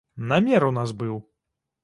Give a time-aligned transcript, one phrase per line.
[0.31, 1.21] Намер у нас быў!